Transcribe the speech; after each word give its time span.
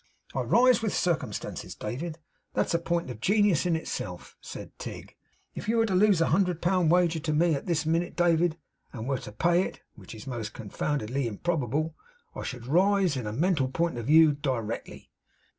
'I 0.33 0.41
rise 0.41 0.81
with 0.81 0.95
circumstances, 0.95 1.75
David. 1.75 2.17
That's 2.55 2.73
a 2.73 2.79
point 2.79 3.11
of 3.11 3.21
genius 3.21 3.67
in 3.67 3.75
itself,' 3.75 4.35
said 4.41 4.71
Tigg. 4.79 5.15
'If 5.53 5.69
you 5.69 5.77
were 5.77 5.85
to 5.85 5.93
lose 5.93 6.21
a 6.21 6.29
hundred 6.33 6.59
pound 6.59 6.89
wager 6.89 7.19
to 7.19 7.31
me 7.31 7.53
at 7.53 7.67
this 7.67 7.85
minute 7.85 8.15
David, 8.15 8.57
and 8.91 9.07
were 9.07 9.19
to 9.19 9.31
pay 9.31 9.61
it 9.61 9.81
(which 9.93 10.15
is 10.15 10.25
most 10.25 10.53
confoundedly 10.55 11.27
improbable), 11.27 11.93
I 12.33 12.41
should 12.41 12.65
rise, 12.65 13.15
in 13.15 13.27
a 13.27 13.31
mental 13.31 13.67
point 13.67 13.99
of 13.99 14.07
view, 14.07 14.31
directly. 14.31 15.11